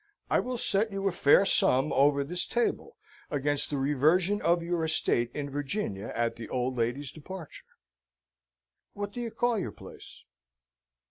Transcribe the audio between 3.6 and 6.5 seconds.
the reversion of your estate in Virginia at the